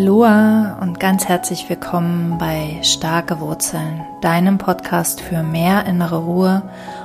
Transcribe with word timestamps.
Aloha 0.00 0.78
und 0.80 0.98
ganz 0.98 1.26
herzlich 1.26 1.68
willkommen 1.68 2.38
bei 2.38 2.78
Starke 2.80 3.38
Wurzeln, 3.38 4.00
deinem 4.22 4.56
Podcast 4.56 5.20
für 5.20 5.42
mehr 5.42 5.84
innere 5.84 6.24
Ruhe 6.24 6.62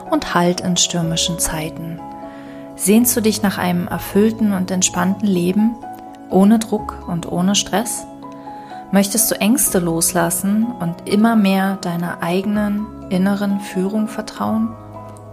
und 0.09 0.33
Halt 0.33 0.61
in 0.61 0.77
stürmischen 0.77 1.37
Zeiten. 1.37 1.99
Sehnst 2.77 3.13
du 3.17 3.19
dich 3.19 3.41
nach 3.41 3.57
einem 3.57 3.89
erfüllten 3.89 4.53
und 4.53 4.71
entspannten 4.71 5.27
Leben, 5.27 5.75
ohne 6.29 6.57
Druck 6.57 7.05
und 7.09 7.29
ohne 7.29 7.55
Stress? 7.55 8.07
Möchtest 8.93 9.29
du 9.29 9.35
Ängste 9.41 9.79
loslassen 9.79 10.65
und 10.79 11.09
immer 11.09 11.35
mehr 11.35 11.75
deiner 11.81 12.23
eigenen 12.23 12.85
inneren 13.09 13.59
Führung 13.59 14.07
vertrauen? 14.07 14.69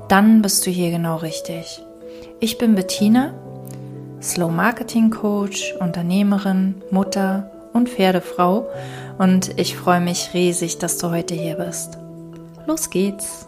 Dann 0.09 0.43
bist 0.43 0.67
du 0.67 0.71
hier 0.73 0.91
genau 0.91 1.15
richtig. 1.15 1.81
Ich 2.41 2.59
bin 2.59 2.75
Bettina 2.75 3.31
Slow 4.21 4.53
Marketing 4.53 5.11
Coach, 5.11 5.75
Unternehmerin, 5.81 6.83
Mutter 6.91 7.52
und 7.73 7.89
Pferdefrau 7.89 8.69
und 9.19 9.59
ich 9.59 9.77
freue 9.77 10.01
mich 10.01 10.31
riesig, 10.35 10.79
dass 10.79 10.99
du 10.99 11.11
heute 11.11 11.35
hier 11.35 11.57
bist. 11.57 11.99
Los 12.67 12.91
geht's! 12.91 13.47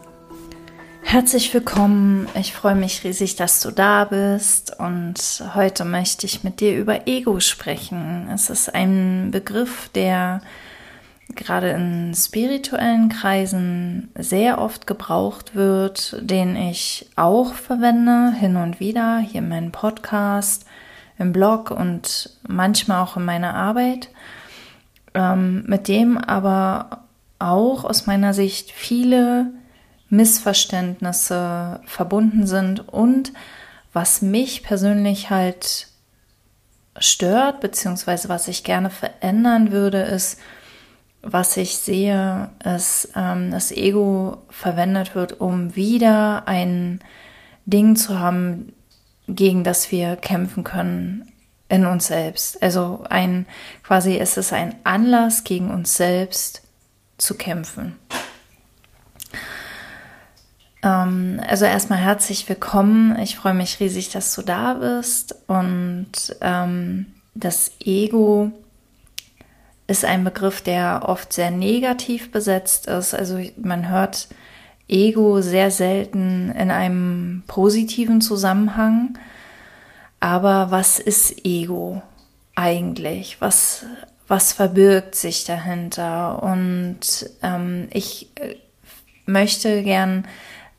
Herzlich 1.03 1.53
willkommen, 1.53 2.27
ich 2.33 2.53
freue 2.53 2.75
mich 2.75 3.03
riesig, 3.03 3.35
dass 3.35 3.61
du 3.61 3.71
da 3.71 4.05
bist 4.05 4.77
und 4.79 5.43
heute 5.53 5.85
möchte 5.85 6.25
ich 6.25 6.43
mit 6.43 6.59
dir 6.59 6.75
über 6.75 7.07
Ego 7.07 7.39
sprechen. 7.39 8.27
Es 8.33 8.49
ist 8.49 8.73
ein 8.73 9.29
Begriff, 9.31 9.89
der 9.93 10.41
gerade 11.35 11.69
in 11.69 12.13
spirituellen 12.15 13.09
Kreisen 13.09 14.11
sehr 14.17 14.59
oft 14.59 14.87
gebraucht 14.87 15.55
wird, 15.55 16.17
den 16.21 16.55
ich 16.55 17.09
auch 17.15 17.53
verwende, 17.53 18.33
hin 18.33 18.55
und 18.57 18.79
wieder, 18.79 19.19
hier 19.19 19.41
in 19.41 19.49
meinem 19.49 19.71
Podcast, 19.71 20.65
im 21.17 21.31
Blog 21.31 21.71
und 21.71 22.29
manchmal 22.47 23.03
auch 23.03 23.17
in 23.17 23.25
meiner 23.25 23.53
Arbeit, 23.53 24.09
ähm, 25.13 25.63
mit 25.67 25.87
dem 25.87 26.17
aber 26.17 27.05
auch 27.39 27.83
aus 27.83 28.05
meiner 28.05 28.33
Sicht 28.33 28.71
viele 28.71 29.51
Missverständnisse 30.09 31.81
verbunden 31.85 32.47
sind 32.47 32.87
und 32.87 33.33
was 33.93 34.21
mich 34.21 34.63
persönlich 34.63 35.29
halt 35.29 35.87
stört, 36.97 37.61
beziehungsweise 37.61 38.29
was 38.29 38.47
ich 38.47 38.63
gerne 38.63 38.89
verändern 38.89 39.71
würde, 39.71 40.01
ist, 40.01 40.39
was 41.21 41.57
ich 41.57 41.77
sehe, 41.77 42.49
ist, 42.63 43.09
ähm, 43.15 43.51
das 43.51 43.71
Ego 43.71 44.43
verwendet 44.49 45.15
wird, 45.15 45.39
um 45.41 45.75
wieder 45.75 46.47
ein 46.47 46.99
Ding 47.65 47.95
zu 47.95 48.19
haben, 48.19 48.73
gegen 49.27 49.63
das 49.63 49.91
wir 49.91 50.15
kämpfen 50.15 50.63
können 50.63 51.31
in 51.69 51.85
uns 51.85 52.07
selbst. 52.07 52.61
Also 52.61 53.03
ein, 53.09 53.45
quasi 53.83 54.15
ist 54.15 54.37
es 54.37 54.53
ein 54.53 54.75
Anlass 54.83 55.43
gegen 55.43 55.71
uns 55.71 55.97
selbst 55.97 56.61
zu 57.17 57.35
kämpfen. 57.35 57.95
Ähm, 60.83 61.41
also 61.47 61.65
erstmal 61.65 61.99
herzlich 61.99 62.47
willkommen. 62.47 63.17
Ich 63.19 63.35
freue 63.35 63.55
mich 63.55 63.79
riesig, 63.79 64.09
dass 64.11 64.33
du 64.35 64.43
da 64.43 64.75
bist. 64.75 65.35
Und 65.47 66.35
ähm, 66.41 67.07
das 67.33 67.71
Ego 67.83 68.51
ist 69.87 70.05
ein 70.05 70.23
Begriff, 70.23 70.61
der 70.61 71.01
oft 71.05 71.33
sehr 71.33 71.51
negativ 71.51 72.31
besetzt 72.31 72.87
ist. 72.87 73.13
Also 73.13 73.39
man 73.57 73.89
hört 73.89 74.27
Ego 74.87 75.41
sehr 75.41 75.71
selten 75.71 76.51
in 76.51 76.71
einem 76.71 77.43
positiven 77.47 78.21
Zusammenhang. 78.21 79.17
Aber 80.19 80.71
was 80.71 80.99
ist 80.99 81.45
Ego 81.45 82.01
eigentlich? 82.55 83.37
Was, 83.41 83.85
was 84.27 84.53
verbirgt 84.53 85.15
sich 85.15 85.43
dahinter? 85.45 86.41
Und 86.41 87.29
ähm, 87.41 87.87
ich 87.91 88.29
äh, 88.35 88.55
möchte 89.25 89.83
gern, 89.83 90.27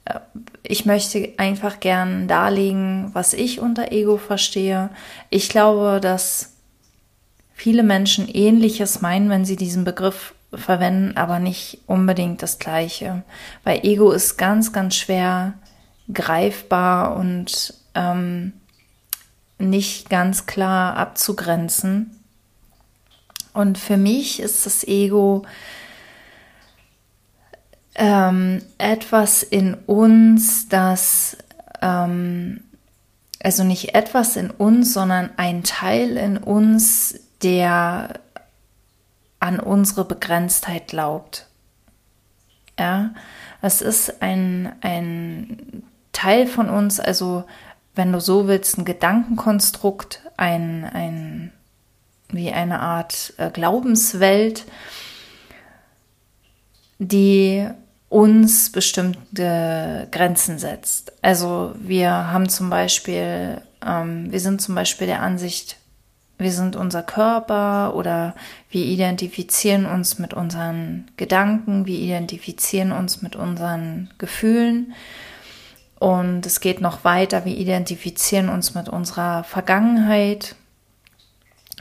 äh, 0.05 0.21
ich 0.63 0.87
möchte 0.87 1.33
einfach 1.37 1.81
gern 1.81 2.29
darlegen, 2.29 3.11
was 3.13 3.35
ich 3.35 3.61
unter 3.61 3.93
Ego 3.93 4.17
verstehe. 4.17 4.91
Ich 5.31 5.49
glaube, 5.49 6.01
dass 6.01 6.55
viele 7.55 7.83
Menschen 7.83 8.29
ähnliches 8.29 9.01
meinen, 9.01 9.31
wenn 9.31 9.45
sie 9.45 9.57
diesen 9.57 9.85
Begriff 9.85 10.35
verwenden, 10.53 11.17
aber 11.17 11.39
nicht 11.39 11.81
unbedingt 11.87 12.43
das 12.43 12.59
gleiche. 12.59 13.23
Weil 13.65 13.85
Ego 13.85 14.13
ist 14.13 14.37
ganz, 14.37 14.73
ganz 14.73 14.95
schwer 14.95 15.55
greifbar 16.13 17.17
und 17.17 17.75
ähm, 17.95 18.53
nicht 19.59 20.11
ganz 20.11 20.47
klar 20.47 20.97
abzugrenzen. 20.97 22.11
Und 23.53 23.79
für 23.79 23.97
mich 23.97 24.41
ist 24.41 24.67
das 24.67 24.85
Ego 24.85 25.45
ähm, 27.95 28.63
etwas 28.77 29.43
in 29.43 29.75
uns, 29.75 30.69
das, 30.69 31.39
ähm, 31.81 32.61
also 33.43 33.65
nicht 33.65 33.95
etwas 33.95 34.37
in 34.37 34.51
uns, 34.51 34.93
sondern 34.93 35.31
ein 35.39 35.65
Teil 35.65 36.17
in 36.19 36.37
uns, 36.37 37.19
der 37.43 38.21
an 39.47 39.61
unsere 39.61 40.05
Begrenztheit 40.05 40.89
glaubt. 40.89 41.47
Ja, 42.79 43.15
es 43.63 43.81
ist 43.81 44.21
ein, 44.21 44.73
ein 44.83 45.83
Teil 46.13 46.47
von 46.47 46.69
uns, 46.69 47.01
also 47.01 47.45
wenn 47.95 48.13
du 48.13 48.21
so 48.21 48.49
willst, 48.49 48.77
ein 48.77 48.85
Gedankenkonstrukt, 48.85 50.21
ein, 50.37 50.85
ein 50.85 51.53
wie 52.29 52.51
eine 52.51 52.81
Art 52.81 53.33
äh, 53.39 53.51
Glaubenswelt, 53.51 54.67
die 56.99 57.67
uns 58.09 58.73
bestimmte 58.73 60.09
Grenzen 60.11 60.59
setzt. 60.59 61.13
Also 61.23 61.75
wir 61.79 62.11
haben 62.11 62.49
zum 62.49 62.69
Beispiel, 62.69 63.63
ähm, 63.85 64.31
wir 64.31 64.41
sind 64.41 64.61
zum 64.61 64.75
Beispiel 64.75 65.07
der 65.07 65.23
Ansicht, 65.23 65.77
wir 66.39 66.53
sind 66.53 66.77
unser 66.77 67.03
Körper 67.03 67.95
oder 67.95 68.35
wir 68.71 68.85
identifizieren 68.85 69.87
uns 69.87 70.19
mit 70.19 70.35
unseren 70.35 71.07
Gedanken, 71.17 71.87
wir 71.87 71.99
identifizieren 71.99 72.93
uns 72.93 73.23
mit 73.23 73.37
unseren 73.37 74.11
Gefühlen. 74.19 74.93
Und 75.99 76.45
es 76.45 76.61
geht 76.61 76.83
noch 76.83 77.05
weiter, 77.05 77.47
wir 77.47 77.57
identifizieren 77.57 78.51
uns 78.51 78.75
mit 78.75 78.89
unserer 78.89 79.45
Vergangenheit. 79.45 80.55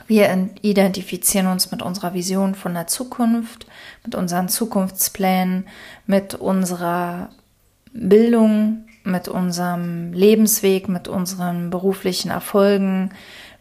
Wir 0.06 0.48
identifizieren 0.62 1.48
uns 1.48 1.70
mit 1.70 1.82
unserer 1.82 2.14
Vision 2.14 2.54
von 2.54 2.72
der 2.72 2.86
Zukunft, 2.86 3.66
mit 4.04 4.14
unseren 4.14 4.48
Zukunftsplänen, 4.48 5.66
mit 6.06 6.34
unserer 6.34 7.28
Bildung, 7.92 8.86
mit 9.04 9.28
unserem 9.28 10.12
Lebensweg, 10.12 10.88
mit 10.88 11.08
unseren 11.08 11.70
beruflichen 11.70 12.30
Erfolgen, 12.30 13.10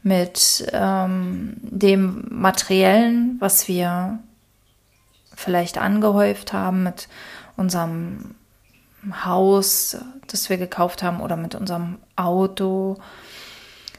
mit 0.06 0.68
ähm, 0.72 1.56
dem 1.62 2.26
Materiellen, 2.30 3.38
was 3.40 3.68
wir 3.68 4.20
vielleicht 5.36 5.80
angehäuft 5.80 6.54
haben, 6.54 6.84
mit 6.84 7.08
unserem 7.58 8.36
Haus, 9.24 9.98
das 10.28 10.48
wir 10.52 10.58
gekauft 10.58 11.02
haben, 11.02 11.22
oder 11.22 11.38
mit 11.38 11.56
unserem 11.56 11.98
Auto, 12.16 12.98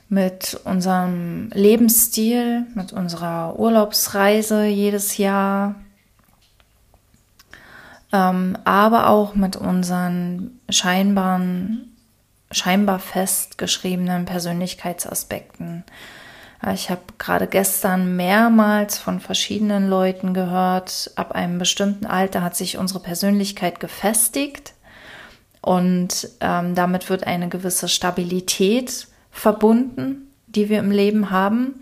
mit 0.08 0.60
unserem 0.62 1.50
Lebensstil, 1.52 2.66
mit 2.76 2.92
unserer 2.92 3.58
Urlaubsreise 3.58 4.64
jedes 4.64 5.16
Jahr, 5.16 5.74
ähm, 8.12 8.56
aber 8.62 9.08
auch 9.08 9.34
mit 9.34 9.56
unseren 9.56 10.60
scheinbaren 10.68 11.95
scheinbar 12.50 12.98
festgeschriebenen 12.98 14.24
Persönlichkeitsaspekten. 14.24 15.84
Ich 16.72 16.90
habe 16.90 17.02
gerade 17.18 17.46
gestern 17.46 18.16
mehrmals 18.16 18.98
von 18.98 19.20
verschiedenen 19.20 19.88
Leuten 19.88 20.32
gehört, 20.32 21.10
ab 21.14 21.32
einem 21.32 21.58
bestimmten 21.58 22.06
Alter 22.06 22.42
hat 22.42 22.56
sich 22.56 22.78
unsere 22.78 23.00
Persönlichkeit 23.00 23.78
gefestigt 23.78 24.72
und 25.60 26.28
ähm, 26.40 26.74
damit 26.74 27.10
wird 27.10 27.26
eine 27.26 27.48
gewisse 27.48 27.88
Stabilität 27.88 29.08
verbunden, 29.30 30.32
die 30.46 30.68
wir 30.68 30.78
im 30.78 30.90
Leben 30.90 31.30
haben. 31.30 31.80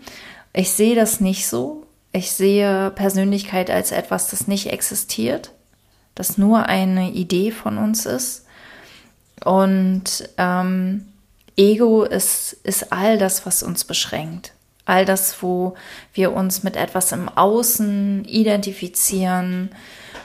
Ich 0.51 0.71
sehe 0.71 0.95
das 0.95 1.21
nicht 1.21 1.47
so. 1.47 1.85
Ich 2.11 2.31
sehe 2.31 2.91
Persönlichkeit 2.91 3.69
als 3.69 3.91
etwas, 3.91 4.29
das 4.29 4.47
nicht 4.47 4.71
existiert, 4.71 5.51
das 6.15 6.37
nur 6.37 6.65
eine 6.65 7.11
Idee 7.11 7.51
von 7.51 7.77
uns 7.77 8.05
ist 8.05 8.44
und 9.43 10.29
ähm, 10.37 11.05
Ego 11.57 12.03
ist, 12.03 12.53
ist 12.63 12.91
all 12.91 13.17
das, 13.17 13.45
was 13.45 13.63
uns 13.63 13.83
beschränkt. 13.83 14.53
All 14.85 15.05
das, 15.05 15.41
wo 15.41 15.75
wir 16.13 16.33
uns 16.33 16.63
mit 16.63 16.75
etwas 16.75 17.11
im 17.11 17.27
Außen 17.27 18.23
identifizieren, 18.25 19.71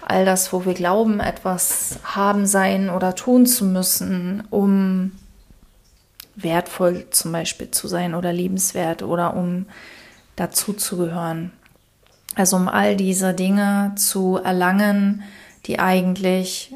all 0.07 0.25
das, 0.25 0.53
wo 0.53 0.67
wir 0.67 0.75
glauben, 0.75 1.21
etwas 1.21 1.99
haben 2.05 2.47
sein 2.47 2.91
oder 2.91 3.15
tun 3.15 3.47
zu 3.47 3.65
müssen, 3.65 4.45
um 4.51 5.13
wertvoll 6.37 7.07
zum 7.11 7.33
Beispiel 7.33 7.71
zu 7.71 7.89
sein 7.89 8.15
oder 8.15 8.33
liebenswert 8.33 9.03
oder 9.03 9.35
um 9.35 9.67
dazu 10.37 10.73
zu 10.73 10.97
gehören. 10.97 11.53
Also 12.35 12.57
um 12.57 12.69
all 12.69 12.97
diese 12.97 13.35
Dinge 13.35 13.93
zu 13.97 14.37
erlangen, 14.37 15.23
die 15.67 15.79
eigentlich 15.79 16.75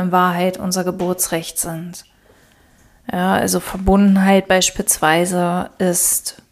in 0.00 0.12
Wahrheit 0.12 0.58
unser 0.58 0.84
Geburtsrecht 0.84 1.58
sind. 1.58 2.04
Ja, 3.10 3.34
also 3.34 3.60
Verbundenheit 3.60 4.48
beispielsweise 4.48 5.70
ist 5.78 6.42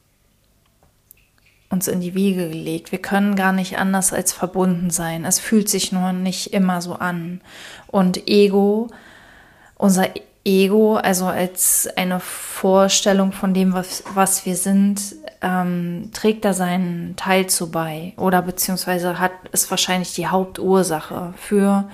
uns 1.70 1.86
in 1.86 2.00
die 2.00 2.14
Wiege 2.14 2.48
gelegt. 2.48 2.92
Wir 2.92 3.00
können 3.00 3.36
gar 3.36 3.52
nicht 3.52 3.78
anders 3.78 4.12
als 4.12 4.32
verbunden 4.32 4.90
sein. 4.90 5.24
Es 5.24 5.38
fühlt 5.38 5.68
sich 5.68 5.92
nur 5.92 6.12
nicht 6.12 6.52
immer 6.52 6.80
so 6.80 6.94
an. 6.94 7.40
Und 7.86 8.28
Ego, 8.28 8.88
unser 9.76 10.08
Ego, 10.44 10.96
also 10.96 11.26
als 11.26 11.88
eine 11.96 12.20
Vorstellung 12.20 13.32
von 13.32 13.52
dem, 13.52 13.74
was, 13.74 14.02
was 14.14 14.46
wir 14.46 14.56
sind, 14.56 15.14
ähm, 15.42 16.10
trägt 16.14 16.44
da 16.46 16.54
seinen 16.54 17.16
Teil 17.16 17.48
zu 17.48 17.70
bei. 17.70 18.14
Oder 18.16 18.40
beziehungsweise 18.40 19.18
hat 19.18 19.32
ist 19.52 19.70
wahrscheinlich 19.70 20.14
die 20.14 20.26
Hauptursache 20.26 21.34
für 21.36 21.88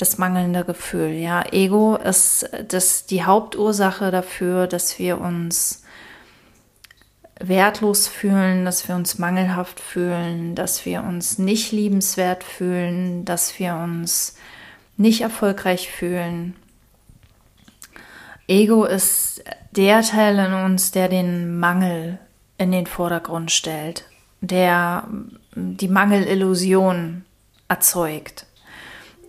das 0.00 0.18
mangelnde 0.18 0.64
Gefühl. 0.64 1.10
Ja, 1.10 1.44
Ego 1.52 1.96
ist 1.96 2.48
das 2.68 3.06
die 3.06 3.24
Hauptursache 3.24 4.10
dafür, 4.10 4.66
dass 4.66 4.98
wir 4.98 5.20
uns 5.20 5.82
wertlos 7.38 8.06
fühlen, 8.06 8.64
dass 8.64 8.86
wir 8.86 8.94
uns 8.94 9.18
mangelhaft 9.18 9.80
fühlen, 9.80 10.54
dass 10.54 10.84
wir 10.84 11.02
uns 11.02 11.38
nicht 11.38 11.72
liebenswert 11.72 12.44
fühlen, 12.44 13.24
dass 13.24 13.58
wir 13.58 13.74
uns 13.76 14.36
nicht 14.96 15.22
erfolgreich 15.22 15.90
fühlen. 15.90 16.54
Ego 18.46 18.84
ist 18.84 19.42
der 19.70 20.02
Teil 20.02 20.38
in 20.38 20.52
uns, 20.52 20.90
der 20.90 21.08
den 21.08 21.58
Mangel 21.58 22.18
in 22.58 22.72
den 22.72 22.86
Vordergrund 22.86 23.50
stellt, 23.50 24.04
der 24.40 25.08
die 25.54 25.88
Mangelillusion 25.88 27.24
erzeugt, 27.68 28.46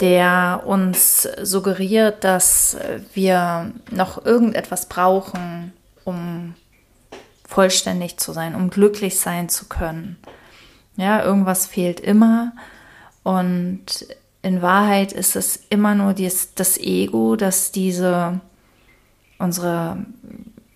der 0.01 0.63
uns 0.65 1.27
suggeriert, 1.41 2.23
dass 2.23 2.75
wir 3.13 3.71
noch 3.91 4.25
irgendetwas 4.25 4.87
brauchen, 4.89 5.73
um 6.03 6.55
vollständig 7.47 8.17
zu 8.17 8.33
sein, 8.33 8.55
um 8.55 8.69
glücklich 8.69 9.19
sein 9.19 9.47
zu 9.47 9.65
können. 9.65 10.17
Ja, 10.97 11.23
irgendwas 11.23 11.67
fehlt 11.67 11.99
immer 11.99 12.53
und 13.23 14.07
in 14.41 14.61
Wahrheit 14.61 15.11
ist 15.13 15.35
es 15.35 15.57
immer 15.69 15.93
nur 15.93 16.13
dies, 16.13 16.55
das 16.55 16.77
Ego, 16.77 17.35
das 17.35 17.71
diese 17.71 18.41
unsere, 19.37 19.97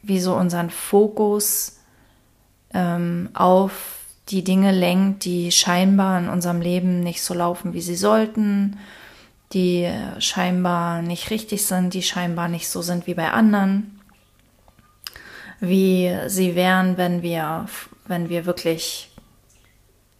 wie 0.03 0.19
so 0.19 0.35
unseren 0.35 0.69
Fokus 0.69 1.79
ähm, 2.73 3.29
auf 3.33 4.03
die 4.29 4.43
Dinge 4.43 4.71
lenkt, 4.71 5.25
die 5.25 5.51
scheinbar 5.51 6.19
in 6.19 6.29
unserem 6.29 6.61
Leben 6.61 6.99
nicht 6.99 7.21
so 7.21 7.33
laufen, 7.33 7.73
wie 7.73 7.81
sie 7.81 7.95
sollten, 7.95 8.77
die 9.55 9.91
scheinbar 10.19 11.01
nicht 11.01 11.31
richtig 11.31 11.65
sind, 11.65 11.95
die 11.95 12.03
scheinbar 12.03 12.47
nicht 12.47 12.69
so 12.69 12.83
sind 12.83 13.07
wie 13.07 13.15
bei 13.15 13.31
anderen 13.31 13.95
wie 15.59 16.15
sie 16.27 16.55
wären, 16.55 16.97
wenn 16.97 17.21
wir, 17.21 17.67
wenn 18.07 18.29
wir 18.29 18.45
wirklich 18.45 19.11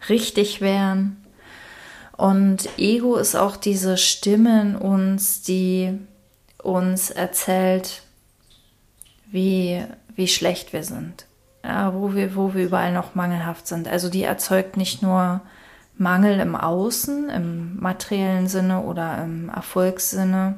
richtig 0.08 0.60
wären. 0.60 1.24
Und 2.16 2.68
Ego 2.78 3.16
ist 3.16 3.34
auch 3.34 3.56
diese 3.56 3.98
Stimme 3.98 4.62
in 4.62 4.76
uns, 4.76 5.42
die 5.42 5.98
uns 6.62 7.10
erzählt, 7.10 8.02
wie, 9.30 9.84
wie 10.14 10.28
schlecht 10.28 10.72
wir 10.72 10.82
sind, 10.82 11.26
ja, 11.62 11.92
wo, 11.94 12.14
wir, 12.14 12.34
wo 12.34 12.54
wir 12.54 12.64
überall 12.64 12.92
noch 12.92 13.14
mangelhaft 13.14 13.66
sind. 13.66 13.86
Also 13.86 14.08
die 14.08 14.22
erzeugt 14.22 14.76
nicht 14.76 15.02
nur 15.02 15.42
Mangel 15.98 16.40
im 16.40 16.54
Außen, 16.54 17.30
im 17.30 17.80
materiellen 17.80 18.48
Sinne 18.48 18.82
oder 18.82 19.22
im 19.24 19.48
Erfolgssinne, 19.48 20.56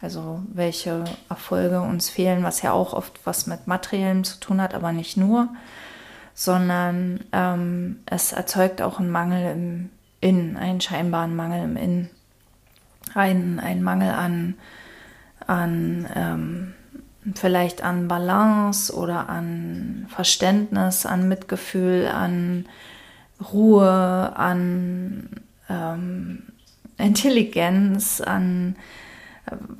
also 0.00 0.42
welche 0.52 1.04
Erfolge 1.28 1.80
uns 1.80 2.08
fehlen, 2.08 2.44
was 2.44 2.62
ja 2.62 2.72
auch 2.72 2.92
oft 2.92 3.20
was 3.24 3.46
mit 3.46 3.66
Materiellem 3.66 4.24
zu 4.24 4.38
tun 4.38 4.60
hat, 4.60 4.74
aber 4.74 4.92
nicht 4.92 5.16
nur, 5.16 5.48
sondern 6.34 7.20
ähm, 7.32 8.00
es 8.06 8.32
erzeugt 8.32 8.82
auch 8.82 9.00
einen 9.00 9.10
Mangel 9.10 9.52
im 9.52 9.90
Innen, 10.20 10.56
einen 10.56 10.80
scheinbaren 10.80 11.34
Mangel 11.34 11.64
im 11.64 11.76
Innen, 11.76 12.10
einen, 13.14 13.58
einen 13.58 13.82
Mangel 13.82 14.10
an, 14.10 14.54
an 15.46 16.06
ähm, 16.14 16.74
vielleicht 17.34 17.82
an 17.82 18.06
Balance 18.06 18.94
oder 18.94 19.28
an 19.28 20.06
Verständnis, 20.08 21.06
an 21.06 21.28
Mitgefühl, 21.28 22.06
an 22.06 22.66
Ruhe, 23.52 24.32
an 24.36 25.28
ähm, 25.68 26.42
Intelligenz, 26.98 28.20
an 28.20 28.76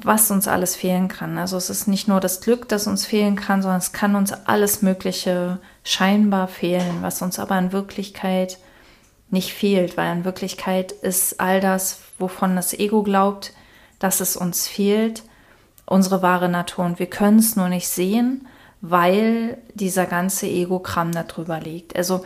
was 0.02 0.30
uns 0.30 0.46
alles 0.46 0.76
fehlen 0.76 1.08
kann. 1.08 1.38
Also 1.38 1.56
es 1.56 1.70
ist 1.70 1.88
nicht 1.88 2.06
nur 2.06 2.20
das 2.20 2.40
Glück, 2.40 2.68
das 2.68 2.86
uns 2.86 3.04
fehlen 3.04 3.34
kann, 3.34 3.62
sondern 3.62 3.80
es 3.80 3.92
kann 3.92 4.14
uns 4.14 4.32
alles 4.32 4.82
Mögliche 4.82 5.58
scheinbar 5.82 6.46
fehlen, 6.46 6.98
was 7.02 7.20
uns 7.22 7.38
aber 7.38 7.58
in 7.58 7.72
Wirklichkeit 7.72 8.58
nicht 9.30 9.52
fehlt, 9.52 9.96
weil 9.96 10.16
in 10.18 10.24
Wirklichkeit 10.24 10.92
ist 10.92 11.40
all 11.40 11.60
das, 11.60 12.00
wovon 12.18 12.54
das 12.54 12.74
Ego 12.74 13.02
glaubt, 13.02 13.52
dass 13.98 14.20
es 14.20 14.36
uns 14.36 14.68
fehlt, 14.68 15.24
unsere 15.84 16.22
wahre 16.22 16.48
Natur. 16.48 16.84
Und 16.84 17.00
wir 17.00 17.06
können 17.06 17.40
es 17.40 17.56
nur 17.56 17.68
nicht 17.68 17.88
sehen, 17.88 18.46
weil 18.82 19.58
dieser 19.74 20.06
ganze 20.06 20.46
Ego-Kram 20.46 21.10
da 21.10 21.24
drüber 21.24 21.58
liegt. 21.58 21.96
Also 21.96 22.24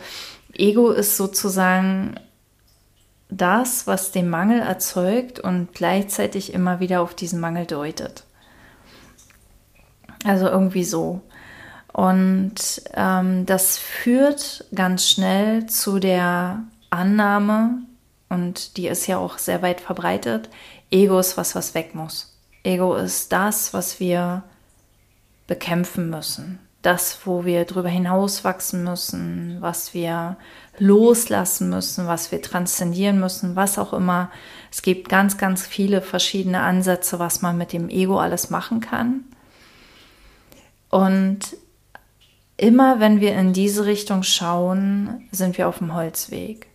Ego 0.53 0.91
ist 0.91 1.17
sozusagen 1.17 2.15
das, 3.29 3.87
was 3.87 4.11
den 4.11 4.29
Mangel 4.29 4.59
erzeugt 4.59 5.39
und 5.39 5.73
gleichzeitig 5.73 6.53
immer 6.53 6.79
wieder 6.79 7.01
auf 7.01 7.13
diesen 7.13 7.39
Mangel 7.39 7.65
deutet. 7.65 8.23
Also 10.25 10.47
irgendwie 10.47 10.83
so. 10.83 11.21
Und 11.93 12.81
ähm, 12.93 13.45
das 13.45 13.77
führt 13.77 14.65
ganz 14.73 15.07
schnell 15.07 15.65
zu 15.65 15.99
der 15.99 16.63
Annahme, 16.89 17.79
und 18.29 18.77
die 18.77 18.87
ist 18.87 19.07
ja 19.07 19.17
auch 19.17 19.37
sehr 19.37 19.61
weit 19.61 19.81
verbreitet, 19.81 20.49
Ego 20.89 21.19
ist 21.19 21.35
was, 21.35 21.53
was 21.53 21.73
weg 21.73 21.95
muss. 21.95 22.37
Ego 22.63 22.95
ist 22.95 23.33
das, 23.33 23.73
was 23.73 23.99
wir 23.99 24.43
bekämpfen 25.47 26.09
müssen. 26.09 26.59
Das, 26.81 27.19
wo 27.25 27.45
wir 27.45 27.65
drüber 27.65 27.89
hinaus 27.89 28.43
wachsen 28.43 28.83
müssen, 28.83 29.57
was 29.59 29.93
wir 29.93 30.37
loslassen 30.79 31.69
müssen, 31.69 32.07
was 32.07 32.31
wir 32.31 32.41
transzendieren 32.41 33.19
müssen, 33.19 33.55
was 33.55 33.77
auch 33.77 33.93
immer. 33.93 34.31
Es 34.71 34.81
gibt 34.81 35.09
ganz, 35.09 35.37
ganz 35.37 35.65
viele 35.65 36.01
verschiedene 36.01 36.61
Ansätze, 36.61 37.19
was 37.19 37.41
man 37.41 37.57
mit 37.57 37.71
dem 37.71 37.89
Ego 37.89 38.19
alles 38.19 38.49
machen 38.49 38.79
kann. 38.79 39.25
Und 40.89 41.39
immer 42.57 42.99
wenn 42.99 43.21
wir 43.21 43.35
in 43.35 43.53
diese 43.53 43.85
Richtung 43.85 44.23
schauen, 44.23 45.27
sind 45.31 45.57
wir 45.57 45.67
auf 45.67 45.79
dem 45.79 45.93
Holzweg. 45.93 46.67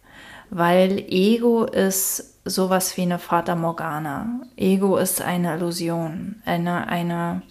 Weil 0.51 1.05
Ego 1.09 1.65
ist 1.65 2.35
sowas 2.45 2.97
wie 2.97 3.03
eine 3.03 3.19
Fata 3.19 3.57
Morgana. 3.57 4.41
Ego 4.57 4.97
ist 4.97 5.21
eine 5.21 5.55
Illusion, 5.55 6.43
eine, 6.45 6.87
eine, 6.89 7.43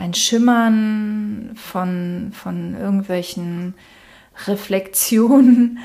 ein 0.00 0.14
Schimmern 0.14 1.52
von, 1.56 2.32
von 2.32 2.74
irgendwelchen 2.74 3.74
Reflexion, 4.46 5.78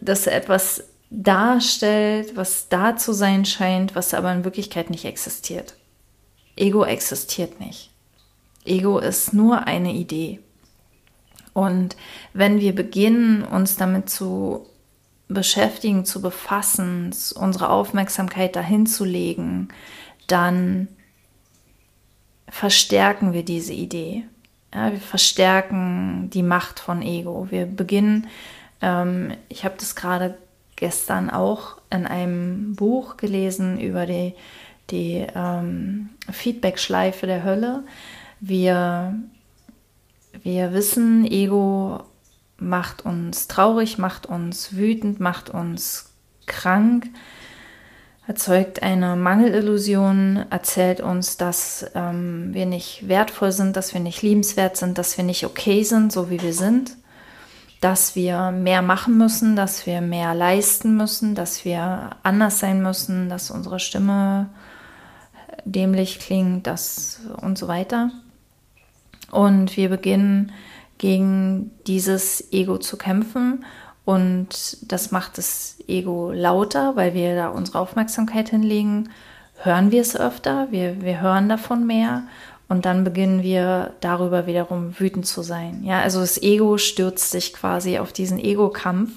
dass 0.00 0.26
etwas 0.26 0.82
darstellt, 1.08 2.36
was 2.36 2.68
da 2.68 2.96
zu 2.96 3.12
sein 3.12 3.44
scheint, 3.44 3.94
was 3.94 4.12
aber 4.12 4.32
in 4.32 4.44
Wirklichkeit 4.44 4.90
nicht 4.90 5.04
existiert. 5.04 5.76
Ego 6.56 6.84
existiert 6.84 7.60
nicht. 7.60 7.90
Ego 8.64 8.98
ist 8.98 9.32
nur 9.32 9.68
eine 9.68 9.92
Idee. 9.92 10.40
Und 11.52 11.96
wenn 12.32 12.58
wir 12.58 12.74
beginnen, 12.74 13.44
uns 13.44 13.76
damit 13.76 14.10
zu 14.10 14.66
beschäftigen, 15.28 16.04
zu 16.04 16.20
befassen, 16.20 17.14
unsere 17.36 17.70
Aufmerksamkeit 17.70 18.56
dahin 18.56 18.86
zu 18.86 19.04
legen, 19.04 19.68
dann 20.26 20.88
verstärken 22.48 23.32
wir 23.32 23.44
diese 23.44 23.72
Idee. 23.72 24.24
Ja, 24.74 24.90
wir 24.92 25.00
verstärken 25.00 26.30
die 26.32 26.42
Macht 26.42 26.80
von 26.80 27.02
Ego. 27.02 27.46
Wir 27.50 27.66
beginnen, 27.66 28.26
ähm, 28.80 29.34
ich 29.48 29.64
habe 29.64 29.76
das 29.78 29.94
gerade 29.94 30.36
gestern 30.76 31.30
auch 31.30 31.78
in 31.90 32.06
einem 32.06 32.74
Buch 32.74 33.16
gelesen 33.16 33.78
über 33.80 34.06
die, 34.06 34.34
die 34.90 35.26
ähm, 35.34 36.10
Feedback-Schleife 36.30 37.26
der 37.26 37.44
Hölle. 37.44 37.84
Wir, 38.40 39.14
wir 40.42 40.72
wissen, 40.72 41.24
Ego 41.24 42.00
macht 42.58 43.04
uns 43.04 43.46
traurig, 43.46 43.98
macht 43.98 44.26
uns 44.26 44.74
wütend, 44.76 45.20
macht 45.20 45.50
uns 45.50 46.10
krank 46.46 47.06
erzeugt 48.26 48.82
eine 48.82 49.16
Mangelillusion, 49.16 50.46
erzählt 50.50 51.00
uns, 51.00 51.36
dass 51.36 51.86
ähm, 51.94 52.54
wir 52.54 52.66
nicht 52.66 53.06
wertvoll 53.08 53.52
sind, 53.52 53.76
dass 53.76 53.92
wir 53.92 54.00
nicht 54.00 54.22
liebenswert 54.22 54.76
sind, 54.76 54.96
dass 54.96 55.16
wir 55.16 55.24
nicht 55.24 55.44
okay 55.44 55.82
sind, 55.82 56.10
so 56.12 56.30
wie 56.30 56.40
wir 56.40 56.54
sind, 56.54 56.96
dass 57.80 58.16
wir 58.16 58.50
mehr 58.50 58.80
machen 58.80 59.18
müssen, 59.18 59.56
dass 59.56 59.84
wir 59.84 60.00
mehr 60.00 60.34
leisten 60.34 60.96
müssen, 60.96 61.34
dass 61.34 61.66
wir 61.66 62.10
anders 62.22 62.60
sein 62.60 62.82
müssen, 62.82 63.28
dass 63.28 63.50
unsere 63.50 63.78
Stimme 63.78 64.48
dämlich 65.66 66.18
klingt, 66.18 66.66
das 66.66 67.20
und 67.42 67.58
so 67.58 67.68
weiter. 67.68 68.10
Und 69.30 69.76
wir 69.76 69.90
beginnen 69.90 70.52
gegen 70.96 71.72
dieses 71.86 72.52
Ego 72.52 72.78
zu 72.78 72.96
kämpfen 72.96 73.64
und 74.04 74.78
das 74.82 75.10
macht 75.10 75.38
das 75.38 75.76
Ego 75.88 76.32
lauter, 76.32 76.96
weil 76.96 77.14
wir 77.14 77.34
da 77.34 77.48
unsere 77.48 77.80
Aufmerksamkeit 77.80 78.50
hinlegen. 78.50 79.10
Hören 79.62 79.90
wir 79.90 80.02
es 80.02 80.16
öfter, 80.16 80.68
wir, 80.70 81.00
wir 81.00 81.20
hören 81.20 81.48
davon 81.48 81.86
mehr 81.86 82.24
und 82.68 82.84
dann 82.84 83.04
beginnen 83.04 83.42
wir 83.42 83.94
darüber 84.00 84.46
wiederum 84.46 84.98
wütend 84.98 85.26
zu 85.26 85.42
sein. 85.42 85.84
Ja, 85.84 86.00
also 86.00 86.20
das 86.20 86.42
Ego 86.42 86.78
stürzt 86.78 87.30
sich 87.30 87.52
quasi 87.52 87.98
auf 87.98 88.12
diesen 88.12 88.38
Ego-Kampf. 88.38 89.10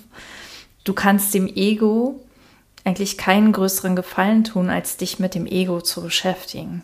Du 0.83 0.93
kannst 0.93 1.33
dem 1.33 1.47
Ego 1.47 2.21
eigentlich 2.83 3.17
keinen 3.17 3.51
größeren 3.51 3.95
Gefallen 3.95 4.45
tun, 4.45 4.69
als 4.69 4.95
dich 4.95 5.19
mit 5.19 5.35
dem 5.35 5.45
Ego 5.45 5.81
zu 5.81 6.01
beschäftigen. 6.01 6.83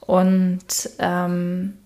Und 0.00 0.90
ähm, 0.98 1.78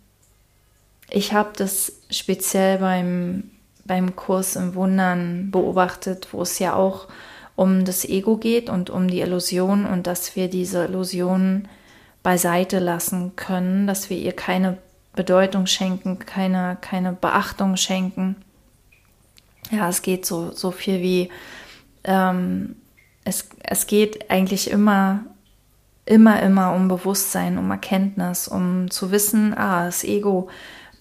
ich 1.10 1.32
habe 1.32 1.50
das 1.56 1.92
speziell 2.10 2.78
beim, 2.78 3.50
beim 3.86 4.16
Kurs 4.16 4.56
im 4.56 4.74
Wundern 4.74 5.50
beobachtet, 5.50 6.28
wo 6.32 6.42
es 6.42 6.58
ja 6.58 6.74
auch 6.74 7.08
um 7.54 7.84
das 7.84 8.04
Ego 8.04 8.36
geht 8.36 8.68
und 8.68 8.90
um 8.90 9.08
die 9.08 9.20
Illusion 9.20 9.86
und 9.86 10.06
dass 10.06 10.36
wir 10.36 10.48
diese 10.48 10.84
Illusionen 10.84 11.68
beiseite 12.22 12.78
lassen 12.78 13.34
können, 13.36 13.86
dass 13.86 14.10
wir 14.10 14.18
ihr 14.18 14.32
keine 14.32 14.78
Bedeutung 15.14 15.66
schenken, 15.66 16.18
keine, 16.18 16.76
keine 16.80 17.12
Beachtung 17.12 17.76
schenken. 17.76 18.36
Ja, 19.70 19.88
es 19.88 20.02
geht 20.02 20.26
so, 20.26 20.52
so 20.52 20.70
viel 20.70 21.00
wie, 21.00 21.30
ähm, 22.04 22.76
es, 23.24 23.48
es 23.62 23.86
geht 23.86 24.30
eigentlich 24.30 24.70
immer, 24.70 25.24
immer, 26.04 26.40
immer 26.42 26.74
um 26.74 26.88
Bewusstsein, 26.88 27.58
um 27.58 27.70
Erkenntnis, 27.70 28.46
um 28.46 28.90
zu 28.90 29.10
wissen, 29.10 29.54
ah, 29.56 29.86
das 29.86 30.04
Ego, 30.04 30.48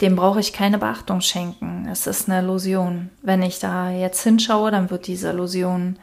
dem 0.02 0.16
brauche 0.16 0.40
ich 0.40 0.54
keine 0.54 0.78
Beachtung 0.78 1.22
schenken. 1.22 1.88
Es 1.90 2.08
ist 2.08 2.30
eine 2.30 2.40
Illusion. 2.40 3.10
Wenn 3.22 3.42
ich 3.42 3.60
da 3.60 3.92
jetzt 3.92 4.24
hinschaue, 4.24 4.72
dann 4.72 4.90
wird 4.90 5.08
diese 5.08 5.30
Illusion 5.30 5.98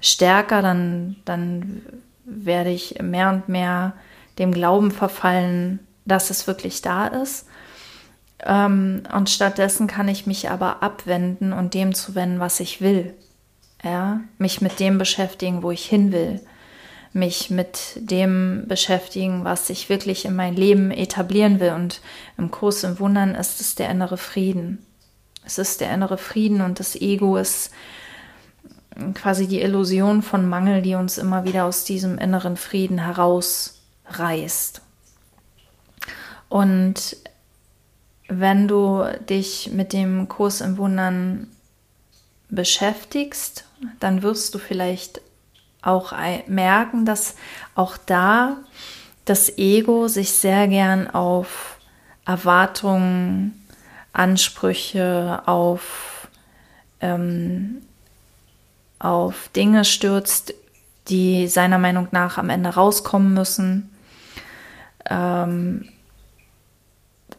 stärker, 0.00 0.62
dann, 0.62 1.16
dann 1.24 1.82
werde 2.24 2.70
ich 2.70 3.00
mehr 3.00 3.30
und 3.30 3.48
mehr 3.48 3.94
dem 4.38 4.52
Glauben 4.52 4.90
verfallen, 4.90 5.80
dass 6.04 6.30
es 6.30 6.46
wirklich 6.46 6.82
da 6.82 7.06
ist. 7.06 7.46
Ähm, 8.44 9.02
und 9.14 9.30
stattdessen 9.30 9.86
kann 9.86 10.08
ich 10.08 10.26
mich 10.26 10.50
aber 10.50 10.82
abwenden 10.82 11.52
und 11.52 11.74
dem 11.74 11.94
zuwenden, 11.94 12.40
was 12.40 12.60
ich 12.60 12.80
will. 12.80 13.14
Ja, 13.82 14.20
mich 14.38 14.60
mit 14.60 14.80
dem 14.80 14.98
beschäftigen, 14.98 15.62
wo 15.62 15.70
ich 15.70 15.86
hin 15.86 16.10
will. 16.12 16.40
Mich 17.12 17.50
mit 17.50 17.78
dem 17.96 18.64
beschäftigen, 18.66 19.44
was 19.44 19.70
ich 19.70 19.88
wirklich 19.88 20.24
in 20.24 20.36
mein 20.36 20.54
Leben 20.54 20.90
etablieren 20.90 21.60
will. 21.60 21.72
Und 21.72 22.00
im 22.36 22.50
Kurs 22.50 22.84
im 22.84 22.98
Wundern 22.98 23.34
ist 23.34 23.60
es 23.60 23.74
der 23.74 23.90
innere 23.90 24.18
Frieden. 24.18 24.84
Es 25.44 25.58
ist 25.58 25.80
der 25.80 25.92
innere 25.92 26.18
Frieden 26.18 26.60
und 26.60 26.78
das 26.78 26.94
Ego 26.94 27.36
ist 27.36 27.70
quasi 29.14 29.46
die 29.46 29.62
Illusion 29.62 30.22
von 30.22 30.48
Mangel, 30.48 30.82
die 30.82 30.94
uns 30.94 31.18
immer 31.18 31.44
wieder 31.44 31.64
aus 31.64 31.84
diesem 31.84 32.18
inneren 32.18 32.56
Frieden 32.56 32.98
heraus 32.98 33.80
reißt. 34.06 34.82
Und 36.48 37.16
wenn 38.28 38.68
du 38.68 39.04
dich 39.28 39.70
mit 39.72 39.92
dem 39.92 40.28
Kurs 40.28 40.60
im 40.60 40.76
Wundern 40.76 41.48
beschäftigst, 42.50 43.64
dann 44.00 44.22
wirst 44.22 44.54
du 44.54 44.58
vielleicht 44.58 45.20
auch 45.82 46.12
merken, 46.46 47.04
dass 47.04 47.36
auch 47.74 47.96
da 47.96 48.56
das 49.24 49.58
Ego 49.58 50.08
sich 50.08 50.32
sehr 50.32 50.68
gern 50.68 51.08
auf 51.08 51.78
Erwartungen, 52.24 53.64
Ansprüche, 54.12 55.42
auf, 55.46 56.28
ähm, 57.00 57.82
auf 58.98 59.48
Dinge 59.54 59.84
stürzt, 59.84 60.54
die 61.08 61.46
seiner 61.46 61.78
Meinung 61.78 62.08
nach 62.10 62.38
am 62.38 62.50
Ende 62.50 62.70
rauskommen 62.70 63.32
müssen. 63.32 63.90
Ähm, 65.08 65.88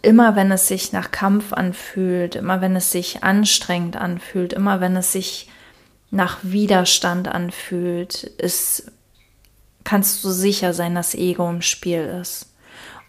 immer 0.01 0.35
wenn 0.35 0.51
es 0.51 0.67
sich 0.67 0.93
nach 0.93 1.11
Kampf 1.11 1.53
anfühlt, 1.53 2.35
immer 2.35 2.61
wenn 2.61 2.75
es 2.75 2.91
sich 2.91 3.23
anstrengend 3.23 3.97
anfühlt, 3.97 4.53
immer 4.53 4.79
wenn 4.79 4.95
es 4.95 5.11
sich 5.11 5.49
nach 6.11 6.39
Widerstand 6.41 7.27
anfühlt, 7.27 8.23
ist, 8.23 8.91
kannst 9.83 10.23
du 10.23 10.29
sicher 10.29 10.73
sein, 10.73 10.95
dass 10.95 11.15
Ego 11.15 11.49
im 11.49 11.61
Spiel 11.61 12.01
ist. 12.21 12.53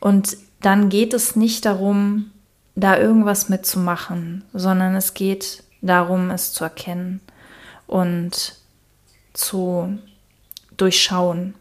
Und 0.00 0.36
dann 0.60 0.88
geht 0.88 1.14
es 1.14 1.36
nicht 1.36 1.64
darum, 1.64 2.30
da 2.74 2.98
irgendwas 2.98 3.48
mitzumachen, 3.48 4.44
sondern 4.52 4.94
es 4.94 5.14
geht 5.14 5.64
darum, 5.80 6.30
es 6.30 6.52
zu 6.52 6.64
erkennen 6.64 7.20
und 7.86 8.56
zu 9.32 9.98
durchschauen. 10.76 11.54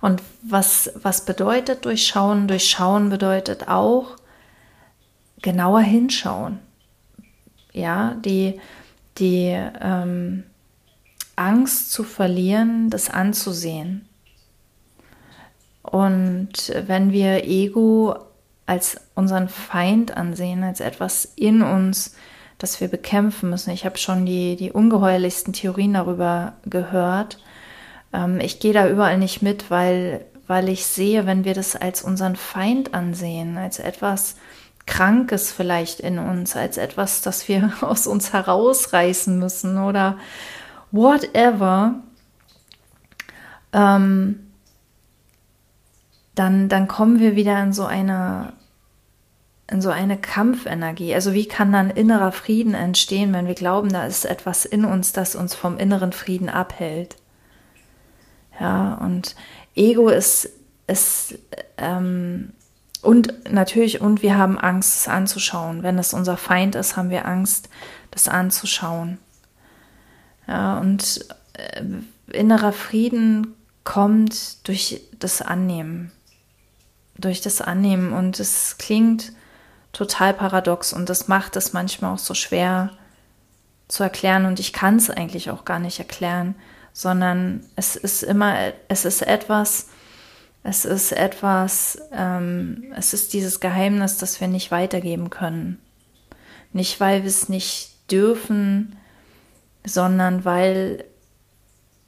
Und 0.00 0.22
was, 0.42 0.90
was 0.94 1.24
bedeutet 1.24 1.84
durchschauen? 1.84 2.48
Durchschauen 2.48 3.08
bedeutet 3.08 3.68
auch 3.68 4.16
genauer 5.42 5.80
hinschauen. 5.80 6.58
Ja, 7.72 8.14
die, 8.14 8.60
die 9.18 9.56
ähm, 9.80 10.44
Angst 11.36 11.92
zu 11.92 12.04
verlieren, 12.04 12.90
das 12.90 13.10
anzusehen. 13.10 14.08
Und 15.82 16.72
wenn 16.86 17.12
wir 17.12 17.44
Ego 17.44 18.16
als 18.66 19.00
unseren 19.14 19.48
Feind 19.48 20.16
ansehen, 20.16 20.64
als 20.64 20.80
etwas 20.80 21.32
in 21.36 21.62
uns, 21.62 22.16
das 22.58 22.80
wir 22.80 22.88
bekämpfen 22.88 23.50
müssen. 23.50 23.70
Ich 23.70 23.84
habe 23.84 23.98
schon 23.98 24.26
die, 24.26 24.56
die 24.56 24.72
ungeheuerlichsten 24.72 25.52
Theorien 25.52 25.94
darüber 25.94 26.54
gehört, 26.64 27.38
ähm, 28.12 28.40
ich 28.40 28.60
gehe 28.60 28.72
da 28.72 28.88
überall 28.88 29.18
nicht 29.18 29.42
mit, 29.42 29.70
weil, 29.70 30.24
weil 30.46 30.68
ich 30.68 30.86
sehe, 30.86 31.26
wenn 31.26 31.44
wir 31.44 31.54
das 31.54 31.76
als 31.76 32.02
unseren 32.02 32.36
Feind 32.36 32.94
ansehen, 32.94 33.56
als 33.58 33.78
etwas 33.78 34.36
Krankes 34.86 35.52
vielleicht 35.52 36.00
in 36.00 36.18
uns, 36.18 36.56
als 36.56 36.76
etwas, 36.78 37.22
das 37.22 37.48
wir 37.48 37.72
aus 37.80 38.06
uns 38.06 38.32
herausreißen 38.32 39.38
müssen 39.38 39.78
oder 39.78 40.18
whatever, 40.92 41.96
ähm, 43.72 44.40
dann, 46.34 46.68
dann 46.68 46.86
kommen 46.86 47.18
wir 47.18 47.34
wieder 47.34 47.62
in 47.62 47.72
so 47.72 47.84
eine 47.84 48.52
in 49.68 49.82
so 49.82 49.90
eine 49.90 50.16
Kampfenergie. 50.16 51.14
Also 51.14 51.32
wie 51.32 51.46
kann 51.46 51.72
dann 51.72 51.90
innerer 51.90 52.30
Frieden 52.32 52.74
entstehen, 52.74 53.32
wenn 53.32 53.48
wir 53.48 53.54
glauben, 53.54 53.88
da 53.88 54.06
ist 54.06 54.24
etwas 54.24 54.64
in 54.64 54.84
uns, 54.84 55.12
das 55.12 55.34
uns 55.34 55.54
vom 55.54 55.76
inneren 55.76 56.12
Frieden 56.12 56.48
abhält? 56.48 57.16
Ja, 58.60 58.94
und 58.94 59.34
Ego 59.74 60.08
ist, 60.08 60.48
ist 60.86 61.38
ähm, 61.76 62.52
und 63.06 63.50
natürlich, 63.50 64.00
und 64.00 64.22
wir 64.22 64.36
haben 64.36 64.58
Angst, 64.58 65.00
es 65.00 65.08
anzuschauen. 65.08 65.82
Wenn 65.82 65.98
es 65.98 66.12
unser 66.12 66.36
Feind 66.36 66.74
ist, 66.74 66.96
haben 66.96 67.10
wir 67.10 67.26
Angst, 67.26 67.68
das 68.10 68.28
anzuschauen. 68.28 69.18
Ja, 70.46 70.78
und 70.78 71.24
äh, 71.54 71.82
innerer 72.32 72.72
Frieden 72.72 73.54
kommt 73.84 74.66
durch 74.68 75.02
das 75.18 75.40
Annehmen. 75.40 76.12
Durch 77.16 77.40
das 77.40 77.60
Annehmen. 77.60 78.12
Und 78.12 78.40
es 78.40 78.76
klingt 78.78 79.32
total 79.92 80.34
paradox 80.34 80.92
und 80.92 81.08
das 81.08 81.28
macht 81.28 81.56
es 81.56 81.72
manchmal 81.72 82.14
auch 82.14 82.18
so 82.18 82.34
schwer 82.34 82.90
zu 83.88 84.02
erklären. 84.02 84.46
Und 84.46 84.60
ich 84.60 84.72
kann 84.72 84.96
es 84.96 85.10
eigentlich 85.10 85.50
auch 85.50 85.64
gar 85.64 85.78
nicht 85.78 85.98
erklären 85.98 86.54
sondern 86.96 87.62
es 87.76 87.94
ist 87.94 88.22
immer, 88.22 88.72
es 88.88 89.04
ist 89.04 89.20
etwas, 89.20 89.88
es 90.68 90.84
ist 90.84 91.12
etwas, 91.12 91.96
ähm, 92.12 92.92
es 92.96 93.14
ist 93.14 93.32
dieses 93.32 93.60
Geheimnis, 93.60 94.18
das 94.18 94.40
wir 94.40 94.48
nicht 94.48 94.72
weitergeben 94.72 95.30
können. 95.30 95.80
Nicht, 96.72 96.98
weil 96.98 97.22
wir 97.22 97.28
es 97.28 97.48
nicht 97.48 97.92
dürfen, 98.10 98.96
sondern 99.84 100.44
weil 100.44 101.04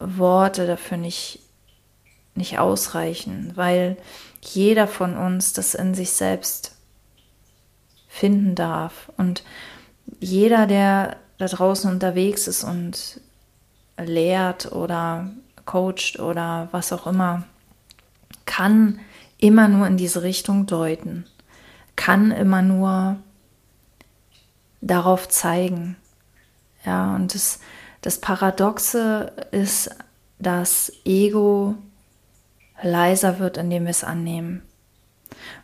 Worte 0.00 0.66
dafür 0.66 0.96
nicht, 0.96 1.38
nicht 2.34 2.58
ausreichen, 2.58 3.52
weil 3.54 3.96
jeder 4.40 4.88
von 4.88 5.16
uns 5.16 5.52
das 5.52 5.76
in 5.76 5.94
sich 5.94 6.10
selbst 6.10 6.74
finden 8.08 8.56
darf. 8.56 9.12
Und 9.16 9.44
jeder, 10.18 10.66
der 10.66 11.16
da 11.38 11.46
draußen 11.46 11.88
unterwegs 11.88 12.48
ist 12.48 12.64
und 12.64 13.20
lehrt 13.96 14.72
oder 14.72 15.30
coacht 15.64 16.18
oder 16.18 16.66
was 16.72 16.92
auch 16.92 17.06
immer, 17.06 17.44
kann 18.48 18.98
immer 19.36 19.68
nur 19.68 19.86
in 19.86 19.96
diese 19.96 20.22
Richtung 20.22 20.66
deuten, 20.66 21.26
kann 21.94 22.32
immer 22.32 22.62
nur 22.62 23.16
darauf 24.80 25.28
zeigen. 25.28 25.96
Ja, 26.84 27.14
und 27.14 27.34
das, 27.34 27.60
das 28.00 28.18
Paradoxe 28.18 29.32
ist, 29.50 29.90
dass 30.38 30.90
Ego 31.04 31.74
leiser 32.82 33.38
wird, 33.38 33.58
indem 33.58 33.84
wir 33.84 33.90
es 33.90 34.02
annehmen. 34.02 34.62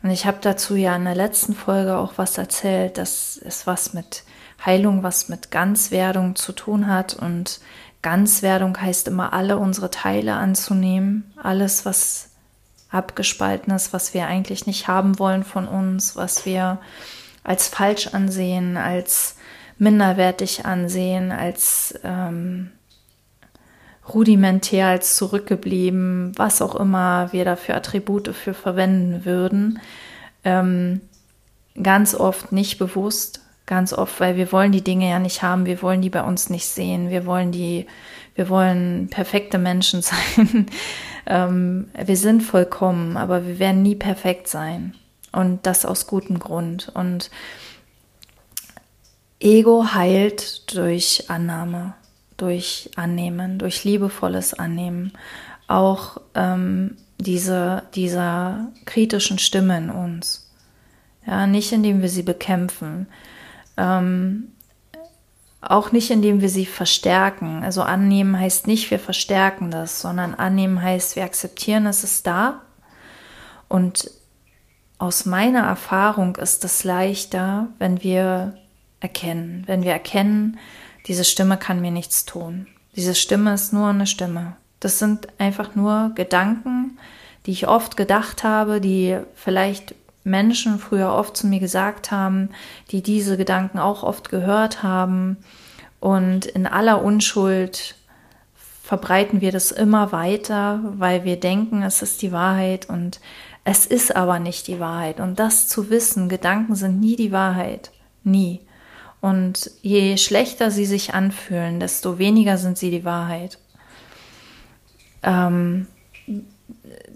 Und 0.03 0.11
ich 0.11 0.27
habe 0.27 0.39
dazu 0.43 0.77
ja 0.77 0.95
in 0.95 1.05
der 1.05 1.15
letzten 1.15 1.55
Folge 1.55 1.97
auch 1.97 2.13
was 2.17 2.37
erzählt, 2.37 2.99
dass 2.99 3.41
es 3.43 3.67
was 3.67 3.95
mit 3.95 4.25
Heilung, 4.65 5.03
was 5.03 5.29
mit 5.29 5.51
Ganzwerdung 5.51 6.37
zu 6.37 6.53
tun 6.53 6.87
hat. 6.87 7.15
Und 7.15 7.61
Ganzwerdung 8.03 8.79
heißt 8.79 9.09
immer, 9.09 9.33
alle 9.33 9.57
unsere 9.57 9.91
Teile 9.91 10.35
anzunehmen, 10.35 11.33
alles, 11.43 11.87
was 11.87 12.34
abgespalten 12.95 13.73
ist, 13.75 13.93
was 13.93 14.15
wir 14.15 14.27
eigentlich 14.27 14.67
nicht 14.67 14.89
haben 14.89 15.19
wollen 15.19 15.45
von 15.45 15.67
uns, 15.67 16.17
was 16.17 16.47
wir 16.47 16.79
als 17.43 17.69
falsch 17.69 18.09
ansehen, 18.09 18.77
als 18.77 19.37
minderwertig 19.79 20.65
ansehen, 20.65 21.33
als 21.33 21.99
ähm, 22.05 22.71
rudimentär, 24.13 24.89
als 24.89 25.17
zurückgeblieben, 25.17 26.33
was 26.37 26.63
auch 26.63 26.75
immer 26.75 27.33
wir 27.33 27.45
dafür 27.45 27.77
Attribute 27.77 28.29
für 28.35 28.55
verwenden 28.55 29.25
würden. 29.25 29.81
Ähm, 30.45 31.01
ganz 31.83 32.15
oft 32.15 32.53
nicht 32.53 32.79
bewusst, 32.79 33.41
ganz 33.67 33.93
oft, 33.93 34.21
weil 34.21 34.37
wir 34.37 34.53
wollen 34.53 34.73
die 34.73 34.85
Dinge 34.85 35.09
ja 35.09 35.19
nicht 35.19 35.43
haben, 35.43 35.67
wir 35.67 35.83
wollen 35.83 36.03
die 36.03 36.11
bei 36.11 36.23
uns 36.23 36.51
nicht 36.51 36.67
sehen, 36.67 37.11
wir 37.11 37.25
wollen 37.27 37.51
die, 37.51 37.87
wir 38.35 38.49
wollen 38.49 39.09
perfekte 39.11 39.59
Menschen 39.59 40.03
sein. 40.37 40.67
Ähm, 41.27 41.89
wir 42.05 42.17
sind 42.17 42.43
vollkommen, 42.43 43.17
aber 43.17 43.47
wir 43.47 43.59
werden 43.59 43.83
nie 43.83 43.95
perfekt 43.95 44.49
sein. 44.49 44.95
Und 45.33 45.67
das 45.67 45.85
aus 45.85 46.07
gutem 46.07 46.39
Grund. 46.39 46.93
Und 46.95 47.31
Ego 49.41 49.93
heilt 49.93 50.75
durch 50.75 51.25
Annahme, 51.29 51.95
durch 52.37 52.91
Annehmen, 52.97 53.59
durch 53.59 53.85
liebevolles 53.85 54.55
Annehmen. 54.55 55.13
Auch 55.67 56.19
ähm, 56.35 56.97
diese, 57.19 57.83
dieser 57.95 58.73
kritischen 58.85 59.39
Stimme 59.39 59.77
in 59.77 59.91
uns. 59.91 60.51
Ja, 61.27 61.47
nicht 61.47 61.73
indem 61.73 62.03
wir 62.03 62.09
sie 62.09 62.23
bekämpfen. 62.23 63.07
Ähm, 63.77 64.54
auch 65.71 65.93
nicht 65.93 66.11
indem 66.11 66.41
wir 66.41 66.49
sie 66.49 66.67
verstärken. 66.67 67.63
Also 67.63 67.83
annehmen 67.83 68.39
heißt 68.39 68.67
nicht, 68.67 68.91
wir 68.91 68.99
verstärken 68.99 69.71
das, 69.71 70.01
sondern 70.01 70.35
annehmen 70.35 70.83
heißt, 70.83 71.17
wir 71.17 71.25
akzeptieren, 71.25 71.87
es 71.87 72.05
ist 72.05 72.27
da. 72.27 72.63
Und 73.69 74.11
aus 74.99 75.27
meiner 75.27 75.65
Erfahrung 75.65 76.37
ist 76.37 76.65
es 76.65 76.85
leichter, 76.85 77.69
wenn 77.79 78.03
wir 78.03 78.57
erkennen, 79.01 79.65
wenn 79.67 79.83
wir 79.83 79.93
erkennen, 79.93 80.59
diese 81.07 81.25
Stimme 81.25 81.59
kann 81.59 81.81
mir 81.81 81.91
nichts 81.91 82.25
tun. 82.25 82.67
Diese 82.97 83.15
Stimme 83.15 83.55
ist 83.55 83.73
nur 83.73 83.89
eine 83.89 84.07
Stimme. 84.07 84.57
Das 84.81 84.99
sind 84.99 85.29
einfach 85.39 85.75
nur 85.75 86.13
Gedanken, 86.15 86.99
die 87.47 87.51
ich 87.51 87.69
oft 87.69 87.97
gedacht 87.97 88.45
habe, 88.45 88.81
die 88.81 89.19
vielleicht 89.35 89.95
Menschen 90.25 90.79
früher 90.79 91.13
oft 91.13 91.37
zu 91.37 91.47
mir 91.47 91.61
gesagt 91.61 92.11
haben, 92.11 92.51
die 92.91 93.03
diese 93.03 93.37
Gedanken 93.37 93.79
auch 93.79 94.03
oft 94.03 94.31
gehört 94.31 94.83
haben. 94.83 95.37
Und 96.01 96.47
in 96.47 96.67
aller 96.67 97.03
Unschuld 97.03 97.95
verbreiten 98.83 99.41
wir 99.41 99.53
das 99.53 99.71
immer 99.71 100.13
weiter, 100.13 100.81
weil 100.97 101.25
wir 101.25 101.39
denken, 101.39 101.83
es 101.83 102.03
ist 102.03 102.23
die 102.23 102.33
Wahrheit 102.33 102.89
und 102.89 103.21
es 103.65 103.87
ist 103.87 104.15
aber 104.15 104.39
nicht 104.39 104.67
die 104.67 104.81
Wahrheit. 104.81 105.21
Und 105.21 105.39
das 105.39 105.69
zu 105.69 105.89
wissen, 105.89 106.29
Gedanken 106.29 106.75
sind 106.75 107.01
nie 107.01 107.17
die 107.17 107.33
Wahrheit. 107.33 107.91
Nie. 108.23 108.61
Und 109.23 109.71
je 109.81 110.19
schlechter 110.19 110.71
sie 110.71 110.85
sich 110.85 111.15
anfühlen, 111.15 111.81
desto 111.81 112.19
weniger 112.19 112.59
sind 112.59 112.77
sie 112.77 112.91
die 112.91 113.07
Wahrheit. 113.07 113.59
Ähm, 115.23 115.87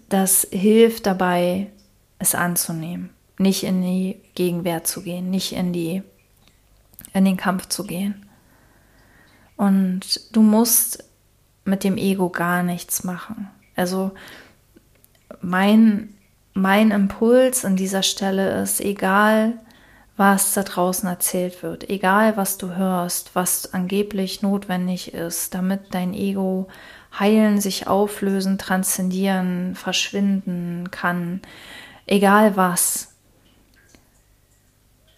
das 0.08 0.46
hilft 0.50 1.04
dabei, 1.04 1.66
es 2.18 2.34
anzunehmen, 2.34 3.10
nicht 3.38 3.64
in 3.64 3.82
die 3.82 4.20
Gegenwehr 4.34 4.84
zu 4.84 5.02
gehen, 5.02 5.30
nicht 5.30 5.52
in 5.52 5.72
die 5.72 6.02
in 7.14 7.24
den 7.24 7.36
Kampf 7.36 7.66
zu 7.66 7.84
gehen. 7.84 8.26
Und 9.56 10.34
du 10.34 10.42
musst 10.42 11.04
mit 11.64 11.84
dem 11.84 11.96
Ego 11.96 12.28
gar 12.28 12.62
nichts 12.62 13.04
machen. 13.04 13.48
Also 13.76 14.12
mein 15.40 16.14
mein 16.58 16.90
Impuls 16.90 17.64
an 17.64 17.76
dieser 17.76 18.02
Stelle 18.02 18.60
ist, 18.60 18.80
egal 18.80 19.54
was 20.16 20.54
da 20.54 20.64
draußen 20.64 21.08
erzählt 21.08 21.62
wird, 21.62 21.88
egal 21.88 22.36
was 22.36 22.58
du 22.58 22.74
hörst, 22.74 23.36
was 23.36 23.72
angeblich 23.72 24.42
notwendig 24.42 25.14
ist, 25.14 25.54
damit 25.54 25.94
dein 25.94 26.12
Ego 26.12 26.66
heilen, 27.16 27.60
sich 27.60 27.86
auflösen, 27.86 28.58
transzendieren, 28.58 29.76
verschwinden 29.76 30.90
kann, 30.90 31.40
egal 32.08 32.56
was. 32.56 33.08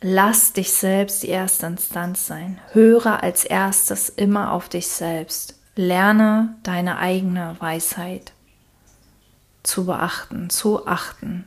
Lass 0.02 0.52
dich 0.52 0.72
selbst 0.72 1.22
die 1.22 1.28
erste 1.28 1.66
Instanz 1.66 2.26
sein. 2.26 2.60
Höre 2.72 3.22
als 3.22 3.44
erstes 3.44 4.08
immer 4.08 4.52
auf 4.52 4.68
dich 4.68 4.88
selbst. 4.88 5.58
Lerne 5.76 6.56
deine 6.62 6.98
eigene 6.98 7.56
Weisheit 7.58 8.32
zu 9.62 9.86
beachten, 9.86 10.50
zu 10.50 10.86
achten. 10.86 11.46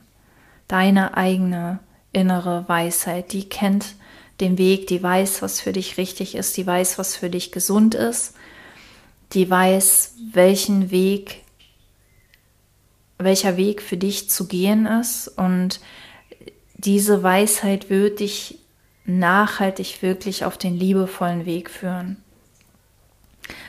Deine 0.68 1.16
eigene 1.16 1.80
innere 2.12 2.64
Weisheit, 2.68 3.32
die 3.32 3.48
kennt 3.48 3.94
den 4.40 4.56
Weg, 4.58 4.86
die 4.86 5.02
weiß, 5.02 5.42
was 5.42 5.60
für 5.60 5.72
dich 5.72 5.98
richtig 5.98 6.34
ist, 6.34 6.56
die 6.56 6.66
weiß, 6.66 6.98
was 6.98 7.16
für 7.16 7.30
dich 7.30 7.52
gesund 7.52 7.94
ist, 7.94 8.34
die 9.32 9.48
weiß, 9.48 10.14
welchen 10.32 10.90
Weg, 10.90 11.43
welcher 13.18 13.56
Weg 13.56 13.82
für 13.82 13.96
dich 13.96 14.30
zu 14.30 14.46
gehen 14.46 14.86
ist 14.86 15.28
und 15.28 15.80
diese 16.74 17.22
Weisheit 17.22 17.88
wird 17.88 18.20
dich 18.20 18.58
nachhaltig 19.06 20.02
wirklich 20.02 20.44
auf 20.44 20.58
den 20.58 20.74
liebevollen 20.74 21.46
Weg 21.46 21.70
führen. 21.70 22.16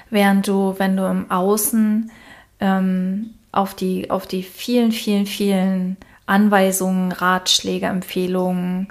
Während 0.09 0.47
du, 0.47 0.75
wenn 0.77 0.95
du 0.95 1.05
im 1.09 1.29
Außen 1.29 2.11
ähm, 2.59 3.33
auf 3.51 3.73
die, 3.73 4.09
auf 4.09 4.27
die 4.27 4.43
vielen, 4.43 4.91
vielen, 4.91 5.25
vielen 5.25 5.97
Anweisungen, 6.25 7.11
Ratschläge, 7.11 7.87
Empfehlungen, 7.87 8.87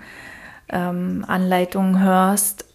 ähm, 0.69 1.25
Anleitungen 1.27 2.01
hörst, 2.01 2.67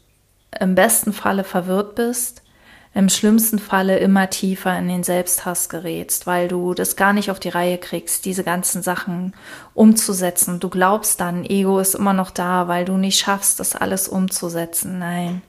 im 0.60 0.76
besten 0.76 1.14
Falle 1.14 1.44
verwirrt 1.44 1.96
bist, 1.96 2.44
im 2.94 3.08
schlimmsten 3.08 3.60
Falle 3.60 4.00
immer 4.00 4.30
tiefer 4.30 4.78
in 4.78 4.88
den 4.88 5.04
Selbsthass 5.04 5.70
gerätst, 5.70 6.26
weil 6.26 6.48
du 6.48 6.74
das 6.74 6.96
gar 6.96 7.14
nicht 7.14 7.30
auf 7.30 7.40
die 7.40 7.50
Reihe 7.50 7.78
kriegst, 7.78 8.26
diese 8.26 8.44
ganzen 8.44 8.82
Sachen 8.82 9.34
umzusetzen. 9.76 10.60
Du 10.60 10.70
glaubst 10.70 11.20
dann, 11.20 11.46
Ego 11.46 11.80
ist 11.80 11.94
immer 11.94 12.14
noch 12.14 12.32
da, 12.32 12.68
weil 12.68 12.86
du 12.86 12.98
nicht 12.98 13.20
schaffst, 13.20 13.60
das 13.60 13.76
alles 13.76 14.08
umzusetzen. 14.08 14.98
Nein. 15.00 15.44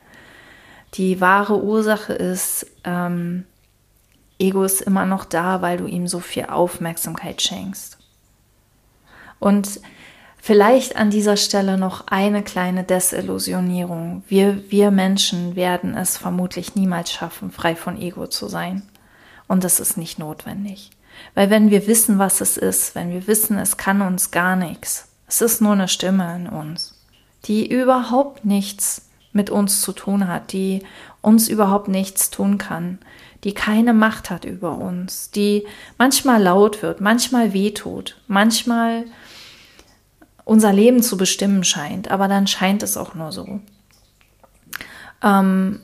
Die 0.94 1.20
wahre 1.20 1.62
Ursache 1.62 2.12
ist, 2.12 2.66
ähm, 2.84 3.44
Ego 4.38 4.62
ist 4.64 4.82
immer 4.82 5.06
noch 5.06 5.24
da, 5.24 5.62
weil 5.62 5.78
du 5.78 5.86
ihm 5.86 6.08
so 6.08 6.20
viel 6.20 6.46
Aufmerksamkeit 6.46 7.40
schenkst. 7.40 7.98
Und 9.38 9.80
vielleicht 10.42 10.96
an 10.96 11.10
dieser 11.10 11.36
Stelle 11.36 11.78
noch 11.78 12.06
eine 12.08 12.42
kleine 12.42 12.84
Desillusionierung. 12.84 14.22
Wir, 14.28 14.70
wir 14.70 14.90
Menschen 14.90 15.56
werden 15.56 15.96
es 15.96 16.16
vermutlich 16.16 16.74
niemals 16.74 17.12
schaffen, 17.12 17.50
frei 17.50 17.76
von 17.76 18.00
Ego 18.00 18.26
zu 18.26 18.48
sein. 18.48 18.82
Und 19.48 19.64
das 19.64 19.80
ist 19.80 19.96
nicht 19.96 20.18
notwendig. 20.18 20.90
Weil 21.34 21.50
wenn 21.50 21.70
wir 21.70 21.86
wissen, 21.86 22.18
was 22.18 22.40
es 22.40 22.56
ist, 22.56 22.94
wenn 22.94 23.10
wir 23.10 23.26
wissen, 23.26 23.58
es 23.58 23.76
kann 23.76 24.00
uns 24.02 24.30
gar 24.30 24.56
nichts, 24.56 25.08
es 25.26 25.40
ist 25.40 25.60
nur 25.60 25.72
eine 25.72 25.88
Stimme 25.88 26.34
in 26.36 26.48
uns, 26.48 26.94
die 27.44 27.68
überhaupt 27.68 28.44
nichts 28.44 29.08
mit 29.32 29.50
uns 29.50 29.80
zu 29.80 29.92
tun 29.92 30.26
hat, 30.26 30.52
die 30.52 30.82
uns 31.20 31.48
überhaupt 31.48 31.88
nichts 31.88 32.30
tun 32.30 32.58
kann, 32.58 32.98
die 33.44 33.54
keine 33.54 33.94
Macht 33.94 34.30
hat 34.30 34.44
über 34.44 34.76
uns, 34.76 35.30
die 35.30 35.66
manchmal 35.98 36.42
laut 36.42 36.82
wird, 36.82 37.00
manchmal 37.00 37.52
wehtut, 37.52 38.16
manchmal 38.26 39.04
unser 40.50 40.72
Leben 40.72 41.00
zu 41.00 41.16
bestimmen 41.16 41.62
scheint, 41.62 42.10
aber 42.10 42.26
dann 42.26 42.48
scheint 42.48 42.82
es 42.82 42.96
auch 42.96 43.14
nur 43.14 43.30
so. 43.30 43.60
Ähm, 45.22 45.78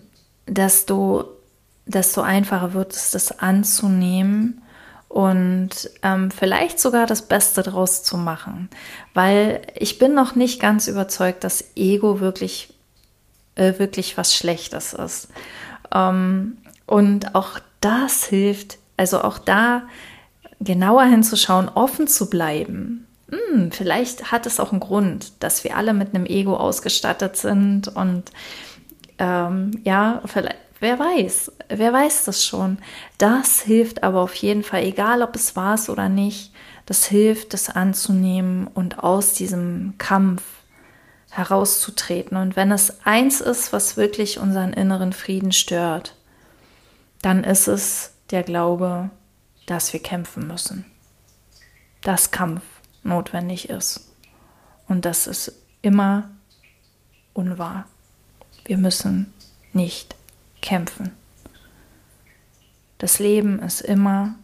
desto, 0.49 1.37
desto 1.85 2.21
einfacher 2.23 2.75
wird 2.75 2.93
es, 2.93 3.13
das 3.13 3.39
anzunehmen 3.39 4.61
und 5.09 5.71
ähm, 6.03 6.33
vielleicht 6.33 6.81
sogar 6.81 7.07
das 7.07 7.23
Beste 7.23 7.63
draus 7.63 8.03
zu 8.03 8.17
machen, 8.17 8.69
weil 9.15 9.63
ich 9.77 10.01
bin 10.01 10.15
noch 10.15 10.35
nicht 10.35 10.59
ganz 10.59 10.89
überzeugt, 10.89 11.45
dass 11.45 11.77
Ego 11.77 12.19
wirklich, 12.19 12.75
äh, 13.55 13.79
wirklich 13.79 14.19
was 14.19 14.35
Schlechtes 14.35 14.95
ist. 14.95 15.29
Ähm, 15.95 16.59
und 16.87 17.37
auch 17.37 17.61
das 17.81 18.25
hilft, 18.25 18.79
also 18.97 19.23
auch 19.23 19.39
da 19.39 19.83
genauer 20.59 21.05
hinzuschauen, 21.05 21.69
offen 21.69 22.09
zu 22.09 22.29
bleiben. 22.29 23.06
Hm, 23.31 23.57
hm, 23.57 23.73
vielleicht 23.73 24.31
hat 24.31 24.47
es 24.47 24.61
auch 24.61 24.73
einen 24.73 24.81
Grund, 24.81 25.43
dass 25.43 25.65
wir 25.65 25.77
alle 25.77 25.95
mit 25.95 26.15
einem 26.15 26.27
Ego 26.27 26.57
ausgestattet 26.57 27.37
sind 27.37 27.89
und 27.89 28.31
ähm, 29.19 29.71
ja, 29.85 30.23
vielleicht, 30.27 30.57
wer 30.81 30.99
weiß, 30.99 31.53
wer 31.69 31.93
weiß 31.93 32.25
das 32.25 32.45
schon. 32.45 32.79
Das 33.19 33.61
hilft 33.63 34.03
aber 34.03 34.21
auf 34.21 34.35
jeden 34.35 34.63
Fall, 34.63 34.85
egal 34.85 35.23
ob 35.23 35.35
es 35.35 35.57
war 35.57 35.79
oder 35.89 36.09
nicht, 36.09 36.53
das 36.85 37.07
hilft, 37.07 37.55
das 37.55 37.71
anzunehmen 37.71 38.67
und 38.69 39.03
aus 39.03 39.33
diesem 39.33 39.95
Kampf 39.99 40.43
herauszutreten. 41.31 42.37
Und 42.37 42.57
wenn 42.57 42.71
es 42.71 43.05
eins 43.05 43.41
ist, 43.41 43.73
was 43.73 43.97
wirklich 43.97 44.39
unseren 44.39 44.73
inneren 44.73 45.13
Frieden 45.13 45.53
stört, 45.53 46.15
dann 47.23 47.43
ist 47.43 47.67
es 47.67 48.13
der 48.31 48.43
Glaube, 48.43 49.11
dass 49.67 49.93
wir 49.93 50.01
kämpfen 50.01 50.47
müssen. 50.47 50.85
Dass 52.03 52.31
Kampf 52.31 52.63
notwendig 53.07 53.69
ist. 53.69 54.13
Und 54.89 55.05
das 55.05 55.27
ist 55.27 55.53
immer 55.83 56.31
unwahr. 57.33 57.87
Wir 58.65 58.79
müssen 58.79 59.33
nicht 59.73 60.17
kämpfen. 60.63 61.13
Das 62.99 63.19
Leben 63.19 63.59
ist 63.61 63.83
immer 63.83 64.35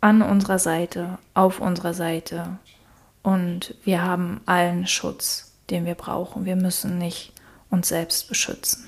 an 0.00 0.22
unserer 0.22 0.58
Seite, 0.58 1.18
auf 1.34 1.60
unserer 1.60 1.94
Seite 1.94 2.58
und 3.22 3.74
wir 3.84 4.02
haben 4.02 4.40
allen 4.46 4.86
Schutz, 4.86 5.52
den 5.70 5.84
wir 5.84 5.96
brauchen. 5.96 6.44
Wir 6.44 6.56
müssen 6.56 6.98
nicht 6.98 7.32
uns 7.68 7.88
selbst 7.88 8.28
beschützen. 8.28 8.84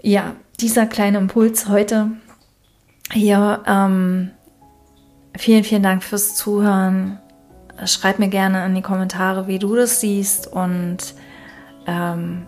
Ja, 0.00 0.36
dieser 0.60 0.86
kleine 0.86 1.18
Impuls 1.18 1.68
heute 1.68 2.10
hier. 3.12 3.62
Ähm, 3.66 4.30
vielen, 5.38 5.64
vielen 5.64 5.82
Dank 5.82 6.02
fürs 6.02 6.34
Zuhören. 6.34 7.18
Schreib 7.84 8.18
mir 8.18 8.28
gerne 8.28 8.66
in 8.66 8.74
die 8.74 8.82
Kommentare, 8.82 9.46
wie 9.46 9.58
du 9.58 9.76
das 9.76 10.00
siehst 10.00 10.46
und 10.46 11.14
ähm, 11.86 12.46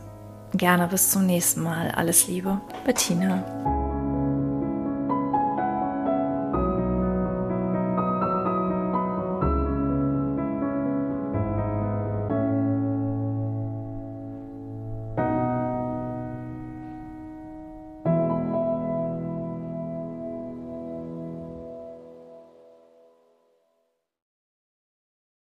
gerne 0.55 0.89
bis 0.89 1.11
zum 1.11 1.25
nächsten 1.27 1.63
Mal. 1.63 1.93
Alles 1.93 2.27
Liebe, 2.27 2.61
Bettina. 2.85 3.80